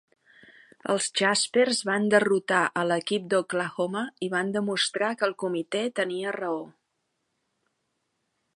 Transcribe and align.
Els 0.91 1.09
Jaspers 1.19 1.81
van 1.89 2.07
derrotar 2.13 2.61
a 2.81 2.85
l'equip 2.91 3.27
d'Oklahoma 3.33 4.03
i 4.27 4.31
van 4.37 4.49
demostrar 4.57 5.11
que 5.19 5.29
el 5.29 5.37
comitè 5.45 5.83
tenia 6.01 6.33
raó. 6.41 6.61